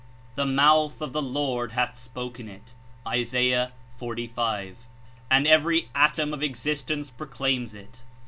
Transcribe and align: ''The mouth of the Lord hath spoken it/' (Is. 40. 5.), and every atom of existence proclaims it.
''The 0.35 0.51
mouth 0.51 0.99
of 0.99 1.13
the 1.13 1.21
Lord 1.21 1.73
hath 1.73 1.95
spoken 1.95 2.47
it/' 2.49 2.73
(Is. 3.15 3.69
40. 3.97 4.25
5.), 4.25 4.87
and 5.29 5.45
every 5.45 5.89
atom 5.93 6.33
of 6.33 6.41
existence 6.41 7.11
proclaims 7.11 7.75
it. 7.75 8.01